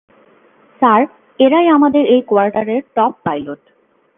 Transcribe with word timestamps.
Sir, 0.81 1.01
এরাই 1.39 1.67
আমাদের 1.67 2.03
এই 2.05 2.21
কোয়ার্টার 2.21 2.67
এর 2.69 2.81
টপ 2.95 3.13
পাইলট। 3.23 3.61